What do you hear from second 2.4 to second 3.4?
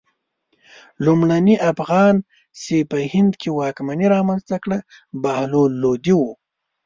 چې په هند